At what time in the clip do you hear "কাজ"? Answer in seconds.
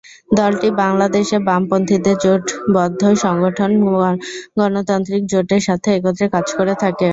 6.33-6.47